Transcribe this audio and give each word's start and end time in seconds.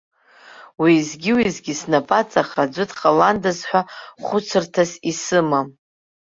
Уеизгьы-уеизгьы 0.81 1.73
снапаҵаҟа 1.81 2.63
аӡәы 2.65 2.83
дҟаландаз 2.89 3.59
ҳәа 3.69 3.81
хәыцырҭас 4.25 4.91
исымам. 5.11 5.67